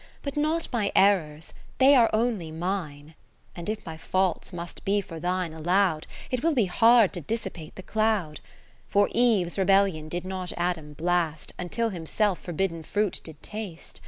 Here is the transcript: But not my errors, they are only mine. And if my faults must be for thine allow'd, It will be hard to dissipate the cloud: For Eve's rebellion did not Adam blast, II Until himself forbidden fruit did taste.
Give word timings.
But 0.23 0.35
not 0.35 0.67
my 0.73 0.91
errors, 0.95 1.53
they 1.77 1.93
are 1.93 2.09
only 2.11 2.51
mine. 2.51 3.13
And 3.55 3.69
if 3.69 3.85
my 3.85 3.97
faults 3.97 4.51
must 4.51 4.83
be 4.83 4.99
for 4.99 5.19
thine 5.19 5.53
allow'd, 5.53 6.07
It 6.31 6.41
will 6.41 6.55
be 6.55 6.65
hard 6.65 7.13
to 7.13 7.21
dissipate 7.21 7.75
the 7.75 7.83
cloud: 7.83 8.41
For 8.87 9.09
Eve's 9.11 9.59
rebellion 9.59 10.09
did 10.09 10.25
not 10.25 10.53
Adam 10.57 10.93
blast, 10.93 11.51
II 11.51 11.57
Until 11.65 11.89
himself 11.89 12.39
forbidden 12.41 12.81
fruit 12.81 13.21
did 13.23 13.43
taste. 13.43 13.99